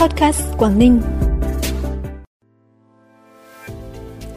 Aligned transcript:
Podcast 0.00 0.42
Quảng 0.58 0.78
Ninh. 0.78 1.00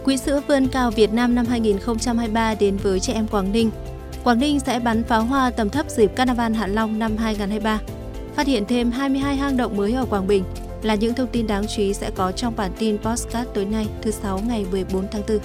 Quỹ 0.04 0.18
sữa 0.18 0.42
vươn 0.48 0.68
cao 0.68 0.92
Việt 0.92 1.14
Nam 1.14 1.36
năm 1.36 1.46
2023 1.46 2.56
đến 2.56 2.78
với 2.78 3.00
trẻ 3.00 3.14
em 3.14 3.28
Quảng 3.28 3.52
Ninh. 3.52 3.72
Quảng 4.24 4.40
Ninh 4.40 4.60
sẽ 4.60 4.80
bắn 4.80 5.04
pháo 5.04 5.24
hoa 5.24 5.50
tầm 5.50 5.70
thấp 5.70 5.90
dịp 5.90 6.12
Carnival 6.16 6.54
Hạ 6.54 6.68
Long 6.68 7.00
năm 7.00 7.18
2023. 7.18 7.80
Phát 8.36 8.48
hiện 8.48 8.66
thêm 8.66 8.92
22 8.92 9.36
hang 9.36 9.58
động 9.58 9.78
mới 9.78 9.94
ở 9.94 10.06
Quảng 10.06 10.28
Bình 10.28 10.44
là 10.82 10.96
những 10.96 11.14
thông 11.14 11.28
tin 11.28 11.48
đáng 11.48 11.68
chú 11.68 11.82
ý 11.82 11.94
sẽ 11.94 12.12
có 12.16 12.32
trong 12.32 12.56
bản 12.56 12.72
tin 12.80 12.98
Postcard 12.98 13.50
tối 13.54 13.66
nay, 13.66 13.88
thứ 14.02 14.12
6 14.12 14.40
ngày 14.48 14.66
14 14.72 15.08
tháng 15.12 15.24
4. 15.28 15.40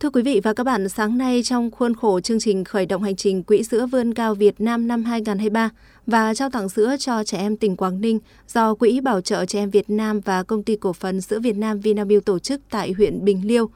Thưa 0.00 0.10
quý 0.10 0.22
vị 0.22 0.40
và 0.44 0.52
các 0.52 0.64
bạn, 0.64 0.88
sáng 0.88 1.18
nay 1.18 1.42
trong 1.44 1.70
khuôn 1.70 1.94
khổ 1.94 2.20
chương 2.20 2.40
trình 2.40 2.64
khởi 2.64 2.86
động 2.86 3.02
hành 3.02 3.16
trình 3.16 3.42
Quỹ 3.42 3.62
sữa 3.62 3.86
vươn 3.86 4.14
cao 4.14 4.34
Việt 4.34 4.60
Nam 4.60 4.88
năm 4.88 5.04
2023 5.04 5.70
và 6.06 6.34
trao 6.34 6.50
tặng 6.50 6.68
sữa 6.68 6.96
cho 6.98 7.24
trẻ 7.24 7.38
em 7.38 7.56
tỉnh 7.56 7.76
Quảng 7.76 8.00
Ninh 8.00 8.18
do 8.48 8.74
Quỹ 8.74 9.00
Bảo 9.00 9.20
trợ 9.20 9.46
Trẻ 9.46 9.58
Em 9.58 9.70
Việt 9.70 9.90
Nam 9.90 10.20
và 10.20 10.42
Công 10.42 10.62
ty 10.62 10.76
Cổ 10.76 10.92
phần 10.92 11.20
Sữa 11.20 11.40
Việt 11.40 11.56
Nam 11.56 11.80
Vinamilk 11.80 12.24
tổ 12.24 12.38
chức 12.38 12.60
tại 12.70 12.92
huyện 12.92 13.24
Bình 13.24 13.40
Liêu, 13.44 13.70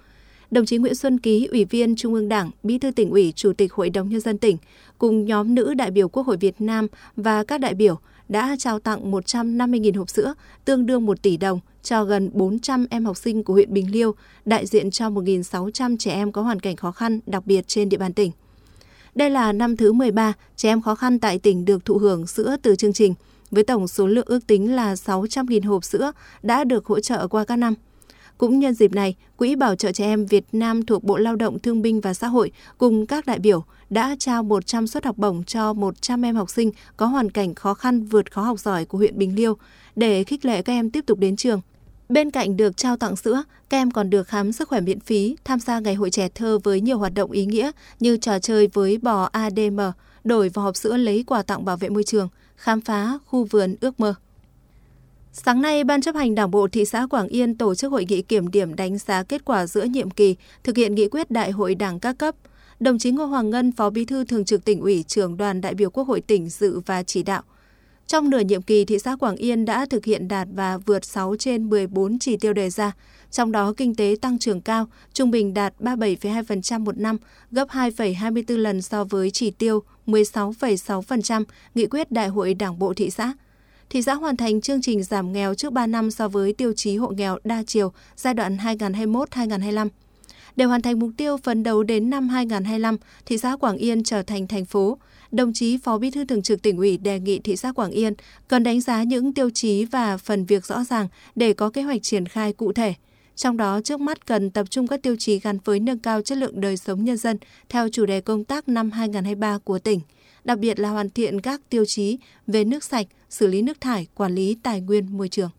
đồng 0.50 0.66
chí 0.66 0.76
Nguyễn 0.76 0.94
Xuân 0.94 1.18
Ký, 1.18 1.46
Ủy 1.46 1.64
viên 1.64 1.96
Trung 1.96 2.14
ương 2.14 2.28
Đảng, 2.28 2.50
Bí 2.62 2.78
thư 2.78 2.90
tỉnh 2.90 3.10
ủy, 3.10 3.32
Chủ 3.36 3.52
tịch 3.52 3.72
Hội 3.72 3.90
đồng 3.90 4.08
Nhân 4.08 4.20
dân 4.20 4.38
tỉnh, 4.38 4.56
cùng 4.98 5.24
nhóm 5.24 5.54
nữ 5.54 5.74
đại 5.74 5.90
biểu 5.90 6.08
Quốc 6.08 6.26
hội 6.26 6.36
Việt 6.36 6.60
Nam 6.60 6.86
và 7.16 7.44
các 7.44 7.60
đại 7.60 7.74
biểu 7.74 7.98
đã 8.28 8.56
trao 8.58 8.78
tặng 8.78 9.12
150.000 9.12 9.98
hộp 9.98 10.10
sữa, 10.10 10.34
tương 10.64 10.86
đương 10.86 11.06
1 11.06 11.22
tỷ 11.22 11.36
đồng 11.36 11.60
cho 11.82 12.04
gần 12.04 12.30
400 12.32 12.86
em 12.90 13.04
học 13.04 13.16
sinh 13.16 13.44
của 13.44 13.52
huyện 13.52 13.74
Bình 13.74 13.90
Liêu, 13.90 14.14
đại 14.44 14.66
diện 14.66 14.90
cho 14.90 15.10
1.600 15.10 15.96
trẻ 15.98 16.12
em 16.12 16.32
có 16.32 16.42
hoàn 16.42 16.60
cảnh 16.60 16.76
khó 16.76 16.92
khăn 16.92 17.20
đặc 17.26 17.46
biệt 17.46 17.68
trên 17.68 17.88
địa 17.88 17.96
bàn 17.96 18.12
tỉnh. 18.12 18.30
Đây 19.14 19.30
là 19.30 19.52
năm 19.52 19.76
thứ 19.76 19.92
13 19.92 20.32
trẻ 20.56 20.68
em 20.68 20.82
khó 20.82 20.94
khăn 20.94 21.18
tại 21.18 21.38
tỉnh 21.38 21.64
được 21.64 21.84
thụ 21.84 21.98
hưởng 21.98 22.26
sữa 22.26 22.56
từ 22.62 22.76
chương 22.76 22.92
trình, 22.92 23.14
với 23.50 23.64
tổng 23.64 23.88
số 23.88 24.06
lượng 24.06 24.26
ước 24.26 24.46
tính 24.46 24.76
là 24.76 24.94
600.000 24.94 25.68
hộp 25.68 25.84
sữa 25.84 26.12
đã 26.42 26.64
được 26.64 26.86
hỗ 26.86 27.00
trợ 27.00 27.28
qua 27.28 27.44
các 27.44 27.56
năm. 27.56 27.74
Cũng 28.38 28.58
nhân 28.58 28.74
dịp 28.74 28.92
này, 28.92 29.14
Quỹ 29.36 29.54
Bảo 29.54 29.74
trợ 29.74 29.92
Trẻ 29.92 30.04
Em 30.04 30.26
Việt 30.26 30.44
Nam 30.52 30.86
thuộc 30.86 31.04
Bộ 31.04 31.16
Lao 31.16 31.36
động 31.36 31.58
Thương 31.58 31.82
binh 31.82 32.00
và 32.00 32.14
Xã 32.14 32.26
hội 32.26 32.52
cùng 32.78 33.06
các 33.06 33.26
đại 33.26 33.38
biểu 33.38 33.64
đã 33.90 34.16
trao 34.18 34.42
100 34.42 34.86
suất 34.86 35.04
học 35.04 35.18
bổng 35.18 35.44
cho 35.44 35.72
100 35.72 36.22
em 36.22 36.36
học 36.36 36.50
sinh 36.50 36.70
có 36.96 37.06
hoàn 37.06 37.30
cảnh 37.30 37.54
khó 37.54 37.74
khăn 37.74 38.04
vượt 38.04 38.32
khó 38.32 38.42
học 38.42 38.58
giỏi 38.60 38.84
của 38.84 38.98
huyện 38.98 39.18
Bình 39.18 39.34
Liêu 39.34 39.56
để 39.96 40.24
khích 40.24 40.44
lệ 40.44 40.62
các 40.62 40.72
em 40.72 40.90
tiếp 40.90 41.06
tục 41.06 41.18
đến 41.18 41.36
trường. 41.36 41.60
Bên 42.08 42.30
cạnh 42.30 42.56
được 42.56 42.76
trao 42.76 42.96
tặng 42.96 43.16
sữa, 43.16 43.42
các 43.70 43.76
em 43.76 43.90
còn 43.90 44.10
được 44.10 44.28
khám 44.28 44.52
sức 44.52 44.68
khỏe 44.68 44.80
miễn 44.80 45.00
phí, 45.00 45.36
tham 45.44 45.60
gia 45.60 45.80
ngày 45.80 45.94
hội 45.94 46.10
trẻ 46.10 46.28
thơ 46.34 46.58
với 46.64 46.80
nhiều 46.80 46.98
hoạt 46.98 47.14
động 47.14 47.30
ý 47.30 47.46
nghĩa 47.46 47.70
như 48.00 48.16
trò 48.16 48.38
chơi 48.38 48.68
với 48.72 48.98
bò 48.98 49.28
ADM, 49.32 49.80
đổi 50.24 50.48
vào 50.48 50.64
hộp 50.64 50.76
sữa 50.76 50.96
lấy 50.96 51.24
quà 51.26 51.42
tặng 51.42 51.64
bảo 51.64 51.76
vệ 51.76 51.88
môi 51.88 52.04
trường, 52.04 52.28
khám 52.56 52.80
phá 52.80 53.18
khu 53.26 53.44
vườn 53.44 53.76
ước 53.80 54.00
mơ. 54.00 54.14
Sáng 55.44 55.62
nay, 55.62 55.84
Ban 55.84 56.00
chấp 56.00 56.14
hành 56.14 56.34
Đảng 56.34 56.50
bộ 56.50 56.68
thị 56.68 56.84
xã 56.84 57.06
Quảng 57.06 57.28
Yên 57.28 57.58
tổ 57.58 57.74
chức 57.74 57.92
hội 57.92 58.06
nghị 58.08 58.22
kiểm 58.22 58.50
điểm 58.50 58.74
đánh 58.74 58.98
giá 58.98 59.22
kết 59.22 59.44
quả 59.44 59.66
giữa 59.66 59.82
nhiệm 59.82 60.10
kỳ 60.10 60.36
thực 60.64 60.76
hiện 60.76 60.94
nghị 60.94 61.08
quyết 61.08 61.30
Đại 61.30 61.50
hội 61.50 61.74
Đảng 61.74 62.00
các 62.00 62.18
cấp. 62.18 62.34
Đồng 62.80 62.98
chí 62.98 63.10
Ngô 63.10 63.24
Hoàng 63.24 63.50
Ngân, 63.50 63.72
Phó 63.72 63.90
Bí 63.90 64.04
thư 64.04 64.24
Thường 64.24 64.44
trực 64.44 64.64
tỉnh 64.64 64.80
ủy, 64.80 65.02
trưởng 65.02 65.36
đoàn 65.36 65.60
đại 65.60 65.74
biểu 65.74 65.90
Quốc 65.90 66.08
hội 66.08 66.20
tỉnh 66.20 66.48
dự 66.48 66.80
và 66.86 67.02
chỉ 67.02 67.22
đạo. 67.22 67.42
Trong 68.06 68.30
nửa 68.30 68.40
nhiệm 68.40 68.62
kỳ, 68.62 68.84
thị 68.84 68.98
xã 68.98 69.16
Quảng 69.16 69.36
Yên 69.36 69.64
đã 69.64 69.86
thực 69.86 70.04
hiện 70.04 70.28
đạt 70.28 70.48
và 70.54 70.78
vượt 70.78 71.04
6 71.04 71.36
trên 71.38 71.70
14 71.70 72.18
chỉ 72.18 72.36
tiêu 72.36 72.52
đề 72.52 72.70
ra, 72.70 72.92
trong 73.30 73.52
đó 73.52 73.74
kinh 73.76 73.94
tế 73.94 74.16
tăng 74.20 74.38
trưởng 74.38 74.60
cao, 74.60 74.86
trung 75.12 75.30
bình 75.30 75.54
đạt 75.54 75.74
37,2% 75.80 76.80
một 76.80 76.98
năm, 76.98 77.16
gấp 77.50 77.68
2,24 77.68 78.56
lần 78.56 78.82
so 78.82 79.04
với 79.04 79.30
chỉ 79.30 79.50
tiêu 79.50 79.82
16,6% 80.06 81.44
nghị 81.74 81.86
quyết 81.86 82.12
Đại 82.12 82.28
hội 82.28 82.54
Đảng 82.54 82.78
bộ 82.78 82.94
thị 82.94 83.10
xã– 83.10 83.32
thị 83.90 84.02
xã 84.02 84.14
hoàn 84.14 84.36
thành 84.36 84.60
chương 84.60 84.82
trình 84.82 85.02
giảm 85.02 85.32
nghèo 85.32 85.54
trước 85.54 85.72
3 85.72 85.86
năm 85.86 86.10
so 86.10 86.28
với 86.28 86.52
tiêu 86.52 86.72
chí 86.76 86.96
hộ 86.96 87.08
nghèo 87.08 87.38
đa 87.44 87.62
chiều 87.66 87.92
giai 88.16 88.34
đoạn 88.34 88.56
2021-2025. 88.56 89.88
Để 90.56 90.64
hoàn 90.64 90.82
thành 90.82 90.98
mục 90.98 91.10
tiêu 91.16 91.36
phấn 91.36 91.62
đấu 91.62 91.82
đến 91.82 92.10
năm 92.10 92.28
2025, 92.28 92.96
thị 93.26 93.38
xã 93.38 93.56
Quảng 93.56 93.76
Yên 93.76 94.02
trở 94.02 94.22
thành 94.22 94.46
thành 94.46 94.64
phố, 94.64 94.98
đồng 95.30 95.52
chí 95.52 95.78
Phó 95.78 95.98
Bí 95.98 96.10
thư 96.10 96.24
Thường 96.24 96.42
trực 96.42 96.62
tỉnh 96.62 96.76
ủy 96.76 96.96
đề 96.96 97.20
nghị 97.20 97.38
thị 97.38 97.56
xã 97.56 97.72
Quảng 97.72 97.90
Yên 97.90 98.14
cần 98.48 98.62
đánh 98.62 98.80
giá 98.80 99.02
những 99.02 99.34
tiêu 99.34 99.50
chí 99.54 99.84
và 99.84 100.16
phần 100.16 100.44
việc 100.44 100.66
rõ 100.66 100.84
ràng 100.84 101.08
để 101.34 101.52
có 101.52 101.70
kế 101.70 101.82
hoạch 101.82 102.02
triển 102.02 102.26
khai 102.26 102.52
cụ 102.52 102.72
thể. 102.72 102.94
Trong 103.36 103.56
đó, 103.56 103.80
trước 103.84 104.00
mắt 104.00 104.26
cần 104.26 104.50
tập 104.50 104.66
trung 104.70 104.86
các 104.86 105.02
tiêu 105.02 105.16
chí 105.18 105.38
gắn 105.38 105.58
với 105.64 105.80
nâng 105.80 105.98
cao 105.98 106.22
chất 106.22 106.38
lượng 106.38 106.60
đời 106.60 106.76
sống 106.76 107.04
nhân 107.04 107.16
dân 107.16 107.38
theo 107.68 107.88
chủ 107.88 108.06
đề 108.06 108.20
công 108.20 108.44
tác 108.44 108.68
năm 108.68 108.90
2023 108.90 109.58
của 109.64 109.78
tỉnh– 109.78 110.00
đặc 110.48 110.58
biệt 110.58 110.80
là 110.80 110.90
hoàn 110.90 111.10
thiện 111.10 111.40
các 111.40 111.60
tiêu 111.70 111.84
chí 111.84 112.18
về 112.46 112.64
nước 112.64 112.84
sạch, 112.84 113.06
xử 113.30 113.46
lý 113.46 113.62
nước 113.62 113.80
thải, 113.80 114.06
quản 114.14 114.34
lý 114.34 114.56
tài 114.62 114.80
nguyên 114.80 115.16
môi 115.18 115.28
trường. 115.28 115.50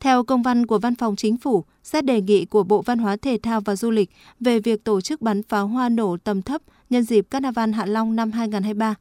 Theo 0.00 0.24
công 0.24 0.42
văn 0.42 0.66
của 0.66 0.78
Văn 0.78 0.94
phòng 0.94 1.16
Chính 1.16 1.36
phủ, 1.36 1.64
xét 1.82 2.04
đề 2.04 2.20
nghị 2.20 2.44
của 2.44 2.62
Bộ 2.62 2.82
Văn 2.82 2.98
hóa 2.98 3.16
Thể 3.16 3.38
thao 3.42 3.60
và 3.60 3.76
Du 3.76 3.90
lịch 3.90 4.10
về 4.40 4.60
việc 4.60 4.84
tổ 4.84 5.00
chức 5.00 5.22
bắn 5.22 5.42
pháo 5.42 5.66
hoa 5.66 5.88
nổ 5.88 6.16
tầm 6.16 6.42
thấp 6.42 6.62
nhân 6.90 7.02
dịp 7.02 7.26
Carnival 7.30 7.70
Hạ 7.70 7.86
Long 7.86 8.16
năm 8.16 8.32
2023, 8.32 8.94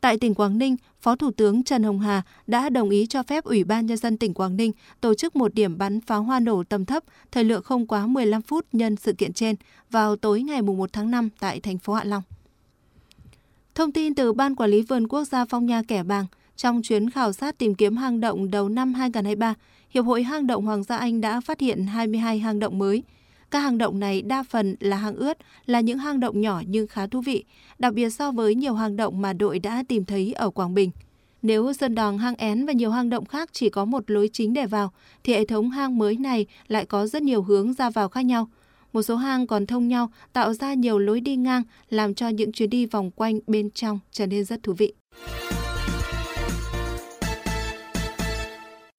Tại 0.00 0.18
tỉnh 0.18 0.34
Quảng 0.34 0.58
Ninh, 0.58 0.76
Phó 1.00 1.16
Thủ 1.16 1.30
tướng 1.30 1.64
Trần 1.64 1.82
Hồng 1.82 2.00
Hà 2.00 2.22
đã 2.46 2.68
đồng 2.68 2.90
ý 2.90 3.06
cho 3.06 3.22
phép 3.22 3.44
Ủy 3.44 3.64
ban 3.64 3.86
Nhân 3.86 3.96
dân 3.96 4.16
tỉnh 4.16 4.34
Quảng 4.34 4.56
Ninh 4.56 4.72
tổ 5.00 5.14
chức 5.14 5.36
một 5.36 5.54
điểm 5.54 5.78
bắn 5.78 6.00
pháo 6.00 6.22
hoa 6.22 6.40
nổ 6.40 6.64
tầm 6.64 6.84
thấp, 6.84 7.04
thời 7.32 7.44
lượng 7.44 7.62
không 7.62 7.86
quá 7.86 8.06
15 8.06 8.42
phút 8.42 8.66
nhân 8.72 8.96
sự 8.96 9.12
kiện 9.12 9.32
trên 9.32 9.56
vào 9.90 10.16
tối 10.16 10.42
ngày 10.42 10.62
1 10.62 10.92
tháng 10.92 11.10
5 11.10 11.28
tại 11.40 11.60
thành 11.60 11.78
phố 11.78 11.92
Hạ 11.92 12.04
Long. 12.04 12.22
Thông 13.74 13.92
tin 13.92 14.14
từ 14.14 14.32
Ban 14.32 14.56
Quản 14.56 14.70
lý 14.70 14.82
Vườn 14.82 15.08
Quốc 15.08 15.24
gia 15.24 15.44
Phong 15.44 15.66
Nha 15.66 15.82
Kẻ 15.88 16.02
Bàng, 16.02 16.26
trong 16.56 16.82
chuyến 16.82 17.10
khảo 17.10 17.32
sát 17.32 17.58
tìm 17.58 17.74
kiếm 17.74 17.96
hang 17.96 18.20
động 18.20 18.50
đầu 18.50 18.68
năm 18.68 18.94
2023, 18.94 19.54
Hiệp 19.90 20.04
hội 20.04 20.22
Hang 20.22 20.46
động 20.46 20.64
Hoàng 20.64 20.82
gia 20.82 20.96
Anh 20.96 21.20
đã 21.20 21.40
phát 21.40 21.60
hiện 21.60 21.86
22 21.86 22.38
hang 22.38 22.58
động 22.58 22.78
mới. 22.78 23.02
Các 23.50 23.58
hang 23.58 23.78
động 23.78 24.00
này 24.00 24.22
đa 24.22 24.42
phần 24.42 24.76
là 24.80 24.96
hang 24.96 25.16
ướt, 25.16 25.38
là 25.66 25.80
những 25.80 25.98
hang 25.98 26.20
động 26.20 26.40
nhỏ 26.40 26.62
nhưng 26.66 26.86
khá 26.86 27.06
thú 27.06 27.20
vị, 27.20 27.44
đặc 27.78 27.94
biệt 27.94 28.10
so 28.10 28.30
với 28.30 28.54
nhiều 28.54 28.74
hang 28.74 28.96
động 28.96 29.22
mà 29.22 29.32
đội 29.32 29.58
đã 29.58 29.84
tìm 29.88 30.04
thấy 30.04 30.32
ở 30.32 30.50
Quảng 30.50 30.74
Bình. 30.74 30.90
Nếu 31.42 31.72
Sơn 31.72 31.94
Đòn, 31.94 32.18
Hang 32.18 32.34
Én 32.34 32.66
và 32.66 32.72
nhiều 32.72 32.90
hang 32.90 33.10
động 33.10 33.24
khác 33.24 33.50
chỉ 33.52 33.70
có 33.70 33.84
một 33.84 34.10
lối 34.10 34.30
chính 34.32 34.54
để 34.54 34.66
vào, 34.66 34.92
thì 35.24 35.32
hệ 35.32 35.44
thống 35.44 35.70
hang 35.70 35.98
mới 35.98 36.16
này 36.16 36.46
lại 36.68 36.86
có 36.86 37.06
rất 37.06 37.22
nhiều 37.22 37.42
hướng 37.42 37.72
ra 37.72 37.90
vào 37.90 38.08
khác 38.08 38.24
nhau– 38.24 38.48
một 38.94 39.02
số 39.02 39.16
hang 39.16 39.46
còn 39.46 39.66
thông 39.66 39.88
nhau, 39.88 40.10
tạo 40.32 40.54
ra 40.54 40.74
nhiều 40.74 40.98
lối 40.98 41.20
đi 41.20 41.36
ngang, 41.36 41.62
làm 41.90 42.14
cho 42.14 42.28
những 42.28 42.52
chuyến 42.52 42.70
đi 42.70 42.86
vòng 42.86 43.10
quanh 43.10 43.38
bên 43.46 43.70
trong 43.70 43.98
trở 44.10 44.26
nên 44.26 44.44
rất 44.44 44.62
thú 44.62 44.72
vị. 44.72 44.92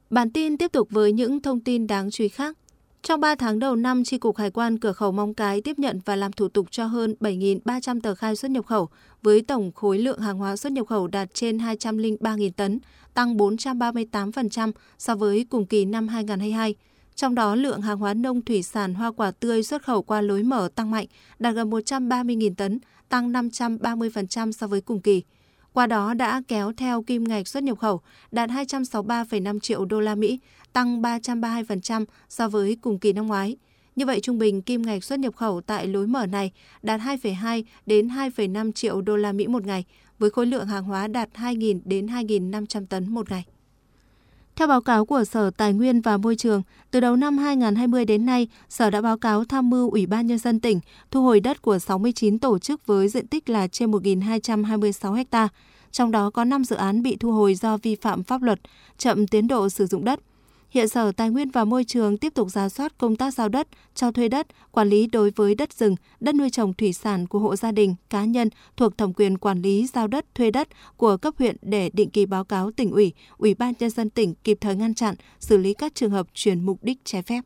Bản 0.10 0.30
tin 0.30 0.58
tiếp 0.58 0.72
tục 0.72 0.88
với 0.92 1.12
những 1.12 1.42
thông 1.42 1.60
tin 1.60 1.88
đáng 1.88 2.12
chú 2.12 2.24
ý 2.24 2.30
khác. 2.30 2.58
Trong 3.02 3.20
3 3.20 3.36
tháng 3.36 3.60
đầu 3.60 3.76
năm, 3.76 4.04
Tri 4.04 4.18
Cục 4.18 4.38
Hải 4.38 4.52
quan 4.52 4.80
cửa 4.80 4.92
khẩu 4.92 5.12
Mong 5.12 5.34
Cái 5.34 5.62
tiếp 5.62 5.80
nhận 5.80 6.00
và 6.06 6.16
làm 6.16 6.32
thủ 6.32 6.48
tục 6.48 6.68
cho 6.72 6.86
hơn 6.86 7.16
7.300 7.20 8.02
tờ 8.02 8.16
khai 8.16 8.36
xuất 8.36 8.52
nhập 8.52 8.66
khẩu, 8.66 8.90
với 9.22 9.42
tổng 9.42 9.72
khối 9.72 10.00
lượng 10.00 10.20
hàng 10.20 10.38
hóa 10.38 10.56
xuất 10.56 10.72
nhập 10.72 10.88
khẩu 10.88 11.08
đạt 11.08 11.34
trên 11.34 11.58
203.000 11.58 12.52
tấn, 12.52 12.80
tăng 13.14 13.38
438% 13.38 14.72
so 14.98 15.16
với 15.16 15.46
cùng 15.50 15.66
kỳ 15.66 15.86
năm 15.86 16.08
2022. 16.08 16.76
Trong 17.16 17.36
đó, 17.36 17.56
lượng 17.56 17.82
hàng 17.82 17.98
hóa 17.98 18.14
nông 18.14 18.42
thủy 18.42 18.64
sản 18.64 18.94
hoa 18.94 19.12
quả 19.12 19.32
tươi 19.32 19.64
xuất 19.64 19.84
khẩu 19.84 20.02
qua 20.02 20.22
lối 20.22 20.44
mở 20.44 20.70
tăng 20.76 20.92
mạnh, 20.92 21.06
đạt 21.40 21.56
gần 21.56 21.70
130.000 21.70 22.56
tấn, 22.56 22.80
tăng 23.10 23.32
530% 23.32 24.52
so 24.52 24.68
với 24.68 24.82
cùng 24.82 25.02
kỳ. 25.02 25.24
Qua 25.74 25.88
đó 25.88 26.14
đã 26.14 26.42
kéo 26.48 26.72
theo 26.78 27.02
kim 27.02 27.24
ngạch 27.24 27.48
xuất 27.48 27.64
nhập 27.64 27.80
khẩu 27.80 28.02
đạt 28.32 28.50
263,5 28.50 29.60
triệu 29.60 29.86
đô 29.86 30.00
la 30.00 30.16
Mỹ, 30.16 30.40
tăng 30.74 31.02
332% 31.02 32.06
so 32.30 32.48
với 32.48 32.78
cùng 32.82 33.00
kỳ 33.00 33.14
năm 33.14 33.28
ngoái. 33.28 33.58
Như 33.96 34.06
vậy, 34.06 34.20
trung 34.20 34.40
bình 34.40 34.62
kim 34.62 34.82
ngạch 34.82 35.04
xuất 35.04 35.20
nhập 35.20 35.36
khẩu 35.36 35.62
tại 35.62 35.88
lối 35.88 36.08
mở 36.08 36.26
này 36.26 36.52
đạt 36.82 37.02
2,2 37.02 37.64
đến 37.86 38.08
2,5 38.08 38.72
triệu 38.72 39.02
đô 39.02 39.16
la 39.16 39.32
Mỹ 39.32 39.48
một 39.48 39.66
ngày, 39.66 39.86
với 40.20 40.30
khối 40.30 40.46
lượng 40.46 40.66
hàng 40.66 40.84
hóa 40.84 41.08
đạt 41.08 41.30
2.000 41.34 41.80
đến 41.86 42.08
2.500 42.08 42.86
tấn 42.86 43.10
một 43.10 43.32
ngày. 43.32 43.46
Theo 44.56 44.68
báo 44.68 44.82
cáo 44.82 45.06
của 45.06 45.24
Sở 45.24 45.50
Tài 45.50 45.74
nguyên 45.74 46.02
và 46.02 46.18
Môi 46.18 46.36
trường, 46.36 46.62
từ 46.92 47.00
đầu 47.00 47.16
năm 47.16 47.38
2020 47.38 48.06
đến 48.06 48.26
nay, 48.26 48.48
Sở 48.70 48.90
đã 48.90 49.02
báo 49.02 49.18
cáo 49.18 49.46
tham 49.46 49.70
mưu 49.70 49.92
Ủy 49.92 50.06
ban 50.06 50.28
Nhân 50.28 50.38
dân 50.38 50.60
tỉnh 50.60 50.80
thu 51.12 51.24
hồi 51.24 51.40
đất 51.40 51.62
của 51.62 51.80
69 51.80 52.40
tổ 52.40 52.60
chức 52.60 52.88
với 52.88 53.08
diện 53.08 53.28
tích 53.28 53.50
là 53.50 53.68
trên 53.68 53.92
1.226 53.92 55.24
ha. 55.32 55.48
Trong 55.92 56.12
đó 56.12 56.30
có 56.30 56.44
5 56.44 56.64
dự 56.64 56.76
án 56.76 57.04
bị 57.04 57.16
thu 57.20 57.32
hồi 57.32 57.56
do 57.56 57.78
vi 57.78 57.96
phạm 57.96 58.24
pháp 58.24 58.42
luật, 58.42 58.60
chậm 58.98 59.28
tiến 59.28 59.48
độ 59.48 59.70
sử 59.70 59.86
dụng 59.86 60.06
đất– 60.06 60.20
Hiện 60.76 60.88
Sở 60.88 61.12
Tài 61.12 61.30
nguyên 61.30 61.50
và 61.50 61.66
Môi 61.66 61.84
trường 61.84 62.18
tiếp 62.18 62.34
tục 62.34 62.52
ra 62.52 62.70
soát 62.70 62.98
công 62.98 63.16
tác 63.16 63.34
giao 63.34 63.50
đất, 63.50 63.68
cho 63.94 64.12
thuê 64.12 64.30
đất, 64.30 64.48
quản 64.72 64.90
lý 64.90 65.08
đối 65.08 65.32
với 65.36 65.56
đất 65.56 65.74
rừng, 65.74 65.96
đất 66.20 66.36
nuôi 66.36 66.50
trồng 66.50 66.74
thủy 66.74 66.94
sản 66.94 67.28
của 67.28 67.40
hộ 67.40 67.56
gia 67.56 67.72
đình, 67.72 67.96
cá 68.10 68.26
nhân 68.26 68.50
thuộc 68.78 68.98
thẩm 68.98 69.14
quyền 69.14 69.38
quản 69.38 69.62
lý 69.62 69.88
giao 69.94 70.08
đất, 70.08 70.26
thuê 70.36 70.52
đất 70.52 70.68
của 70.98 71.18
cấp 71.18 71.34
huyện 71.38 71.56
để 71.62 71.90
định 71.94 72.10
kỳ 72.10 72.26
báo 72.26 72.44
cáo 72.44 72.72
tỉnh 72.72 72.92
ủy, 72.92 73.14
ủy 73.38 73.54
ban 73.54 73.74
nhân 73.80 73.90
dân 73.90 74.10
tỉnh 74.10 74.34
kịp 74.44 74.58
thời 74.62 74.76
ngăn 74.76 74.94
chặn, 74.94 75.16
xử 75.40 75.58
lý 75.58 75.74
các 75.74 75.96
trường 75.96 76.12
hợp 76.12 76.28
chuyển 76.34 76.66
mục 76.66 76.84
đích 76.84 76.98
trái 77.04 77.22
phép. 77.22 77.42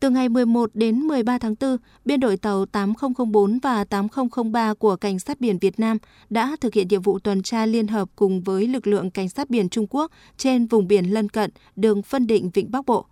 Từ 0.00 0.10
ngày 0.10 0.28
11 0.28 0.70
đến 0.74 1.00
13 1.00 1.38
tháng 1.38 1.54
4, 1.60 1.76
biên 2.04 2.20
đội 2.20 2.36
tàu 2.36 2.66
8004 2.66 3.58
và 3.58 3.84
8003 3.84 4.74
của 4.74 4.96
Cảnh 4.96 5.18
sát 5.18 5.40
biển 5.40 5.58
Việt 5.58 5.80
Nam 5.80 5.98
đã 6.30 6.56
thực 6.60 6.74
hiện 6.74 6.88
nhiệm 6.88 7.02
vụ 7.02 7.18
tuần 7.18 7.42
tra 7.42 7.66
liên 7.66 7.86
hợp 7.86 8.08
cùng 8.16 8.40
với 8.40 8.66
lực 8.66 8.86
lượng 8.86 9.10
Cảnh 9.10 9.28
sát 9.28 9.50
biển 9.50 9.68
Trung 9.68 9.86
Quốc 9.90 10.10
trên 10.36 10.66
vùng 10.66 10.88
biển 10.88 11.04
lân 11.04 11.28
cận 11.28 11.50
đường 11.76 12.02
phân 12.02 12.26
định 12.26 12.50
Vịnh 12.54 12.70
Bắc 12.70 12.86
Bộ. 12.86 13.06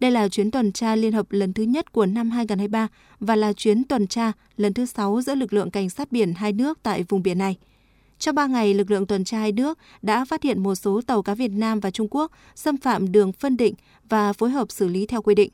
Đây 0.00 0.10
là 0.10 0.28
chuyến 0.28 0.50
tuần 0.50 0.72
tra 0.72 0.96
liên 0.96 1.12
hợp 1.12 1.26
lần 1.30 1.52
thứ 1.52 1.62
nhất 1.62 1.92
của 1.92 2.06
năm 2.06 2.30
2023 2.30 2.88
và 3.20 3.36
là 3.36 3.52
chuyến 3.52 3.84
tuần 3.84 4.06
tra 4.06 4.32
lần 4.56 4.74
thứ 4.74 4.86
6 4.86 5.20
giữa 5.20 5.34
lực 5.34 5.52
lượng 5.52 5.70
cảnh 5.70 5.90
sát 5.90 6.12
biển 6.12 6.34
hai 6.34 6.52
nước 6.52 6.78
tại 6.82 7.04
vùng 7.08 7.22
biển 7.22 7.38
này. 7.38 7.56
Trong 8.18 8.34
3 8.34 8.46
ngày, 8.46 8.74
lực 8.74 8.90
lượng 8.90 9.06
tuần 9.06 9.24
tra 9.24 9.38
hai 9.38 9.52
nước 9.52 9.78
đã 10.02 10.24
phát 10.24 10.42
hiện 10.42 10.62
một 10.62 10.74
số 10.74 11.00
tàu 11.06 11.22
cá 11.22 11.34
Việt 11.34 11.52
Nam 11.52 11.80
và 11.80 11.90
Trung 11.90 12.08
Quốc 12.10 12.32
xâm 12.54 12.76
phạm 12.76 13.12
đường 13.12 13.32
phân 13.32 13.56
định 13.56 13.74
và 14.08 14.32
phối 14.32 14.50
hợp 14.50 14.70
xử 14.70 14.88
lý 14.88 15.06
theo 15.06 15.22
quy 15.22 15.34
định. 15.34 15.50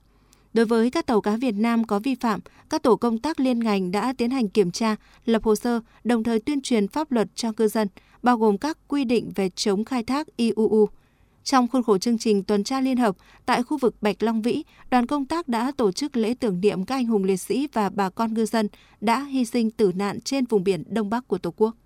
Đối 0.53 0.67
với 0.67 0.91
các 0.91 1.07
tàu 1.07 1.21
cá 1.21 1.37
Việt 1.37 1.55
Nam 1.55 1.85
có 1.85 1.99
vi 1.99 2.15
phạm, 2.15 2.41
các 2.71 2.83
tổ 2.83 2.97
công 2.97 3.19
tác 3.19 3.41
liên 3.41 3.61
ngành 3.61 3.91
đã 3.91 4.13
tiến 4.19 4.31
hành 4.31 4.49
kiểm 4.49 4.71
tra, 4.71 4.97
lập 5.25 5.43
hồ 5.45 5.55
sơ, 5.55 5.81
đồng 6.05 6.23
thời 6.23 6.41
tuyên 6.41 6.61
truyền 6.61 6.89
pháp 6.89 7.13
luật 7.13 7.29
cho 7.35 7.53
cư 7.53 7.69
dân, 7.69 7.89
bao 8.23 8.39
gồm 8.39 8.59
các 8.59 8.79
quy 8.89 9.05
định 9.05 9.33
về 9.35 9.49
chống 9.49 9.85
khai 9.85 10.03
thác 10.03 10.37
IUU. 10.37 10.89
Trong 11.45 11.69
khuôn 11.69 11.83
khổ 11.83 11.99
chương 11.99 12.19
trình 12.19 12.43
tuần 12.43 12.65
tra 12.65 12.81
liên 12.81 12.97
hợp 12.97 13.17
tại 13.47 13.63
khu 13.63 13.79
vực 13.79 13.95
Bạch 14.01 14.23
Long 14.23 14.43
Vĩ, 14.43 14.63
đoàn 14.91 15.07
công 15.07 15.27
tác 15.27 15.49
đã 15.49 15.73
tổ 15.77 15.93
chức 15.93 16.17
lễ 16.17 16.35
tưởng 16.41 16.61
niệm 16.61 16.85
các 16.85 16.95
anh 16.95 17.07
hùng 17.07 17.25
liệt 17.25 17.37
sĩ 17.37 17.69
và 17.73 17.91
bà 17.91 18.11
con 18.11 18.35
ngư 18.35 18.47
dân 18.47 18.69
đã 19.01 19.25
hy 19.25 19.45
sinh 19.45 19.71
tử 19.71 19.93
nạn 19.95 20.21
trên 20.21 20.45
vùng 20.45 20.65
biển 20.65 20.85
Đông 20.89 21.11
Bắc 21.11 21.29
của 21.29 21.39
Tổ 21.39 21.55
quốc. 21.57 21.77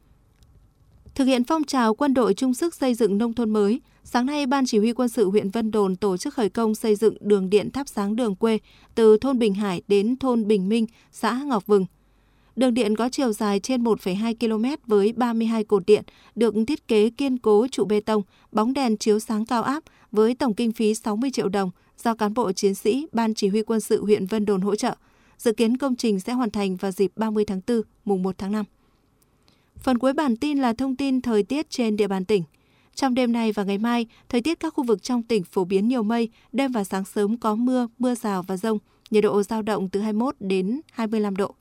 Thực 1.16 1.24
hiện 1.24 1.44
phong 1.44 1.64
trào 1.64 1.94
quân 1.94 2.14
đội 2.14 2.34
chung 2.34 2.54
sức 2.54 2.74
xây 2.74 2.94
dựng 2.94 3.18
nông 3.18 3.32
thôn 3.32 3.50
mới, 3.50 3.80
sáng 4.04 4.26
nay 4.26 4.46
Ban 4.46 4.66
Chỉ 4.66 4.78
huy 4.78 4.92
quân 4.92 5.08
sự 5.08 5.30
huyện 5.30 5.50
Vân 5.50 5.70
Đồn 5.70 5.96
tổ 5.96 6.16
chức 6.16 6.34
khởi 6.34 6.48
công 6.48 6.74
xây 6.74 6.96
dựng 6.96 7.16
đường 7.20 7.50
điện 7.50 7.70
thắp 7.70 7.88
sáng 7.88 8.16
đường 8.16 8.34
quê 8.34 8.58
từ 8.94 9.16
thôn 9.16 9.38
Bình 9.38 9.54
Hải 9.54 9.82
đến 9.88 10.16
thôn 10.16 10.46
Bình 10.46 10.68
Minh, 10.68 10.86
xã 11.12 11.42
Ngọc 11.46 11.66
Vừng. 11.66 11.86
Đường 12.56 12.74
điện 12.74 12.96
có 12.96 13.08
chiều 13.08 13.32
dài 13.32 13.60
trên 13.60 13.84
1,2 13.84 14.34
km 14.40 14.82
với 14.86 15.12
32 15.12 15.64
cột 15.64 15.86
điện, 15.86 16.04
được 16.34 16.54
thiết 16.66 16.88
kế 16.88 17.10
kiên 17.10 17.38
cố 17.38 17.66
trụ 17.68 17.84
bê 17.84 18.00
tông, 18.00 18.22
bóng 18.52 18.72
đèn 18.72 18.96
chiếu 18.96 19.18
sáng 19.18 19.46
cao 19.46 19.62
áp 19.62 19.82
với 20.12 20.34
tổng 20.34 20.54
kinh 20.54 20.72
phí 20.72 20.94
60 20.94 21.30
triệu 21.30 21.48
đồng 21.48 21.70
do 22.04 22.14
cán 22.14 22.34
bộ 22.34 22.52
chiến 22.52 22.74
sĩ 22.74 23.06
Ban 23.12 23.34
Chỉ 23.34 23.48
huy 23.48 23.62
quân 23.62 23.80
sự 23.80 24.04
huyện 24.04 24.26
Vân 24.26 24.44
Đồn 24.44 24.60
hỗ 24.60 24.76
trợ. 24.76 24.96
Dự 25.38 25.52
kiến 25.52 25.76
công 25.76 25.96
trình 25.96 26.20
sẽ 26.20 26.32
hoàn 26.32 26.50
thành 26.50 26.76
vào 26.76 26.90
dịp 26.90 27.12
30 27.16 27.44
tháng 27.44 27.60
4, 27.66 27.82
mùng 28.04 28.22
1 28.22 28.34
tháng 28.38 28.52
5. 28.52 28.64
Phần 29.78 29.98
cuối 29.98 30.12
bản 30.12 30.36
tin 30.36 30.58
là 30.58 30.72
thông 30.72 30.96
tin 30.96 31.20
thời 31.20 31.42
tiết 31.42 31.70
trên 31.70 31.96
địa 31.96 32.08
bàn 32.08 32.24
tỉnh. 32.24 32.42
Trong 32.94 33.14
đêm 33.14 33.32
nay 33.32 33.52
và 33.52 33.64
ngày 33.64 33.78
mai, 33.78 34.06
thời 34.28 34.42
tiết 34.42 34.60
các 34.60 34.74
khu 34.74 34.84
vực 34.84 35.02
trong 35.02 35.22
tỉnh 35.22 35.44
phổ 35.44 35.64
biến 35.64 35.88
nhiều 35.88 36.02
mây, 36.02 36.28
đêm 36.52 36.72
và 36.72 36.84
sáng 36.84 37.04
sớm 37.04 37.36
có 37.38 37.54
mưa, 37.54 37.88
mưa 37.98 38.14
rào 38.14 38.42
và 38.42 38.56
rông, 38.56 38.78
nhiệt 39.10 39.24
độ 39.24 39.42
giao 39.42 39.62
động 39.62 39.88
từ 39.88 40.00
21 40.00 40.36
đến 40.40 40.80
25 40.92 41.36
độ. 41.36 41.54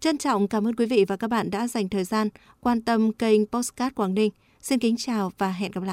Trân 0.00 0.18
trọng 0.18 0.48
cảm 0.48 0.66
ơn 0.66 0.76
quý 0.76 0.86
vị 0.86 1.04
và 1.04 1.16
các 1.16 1.28
bạn 1.28 1.50
đã 1.50 1.68
dành 1.68 1.88
thời 1.88 2.04
gian 2.04 2.28
quan 2.60 2.82
tâm 2.82 3.12
kênh 3.12 3.46
Postcard 3.46 3.94
Quảng 3.94 4.14
Ninh. 4.14 4.30
Xin 4.60 4.78
kính 4.78 4.96
chào 4.98 5.32
và 5.38 5.52
hẹn 5.52 5.70
gặp 5.70 5.84
lại. 5.84 5.92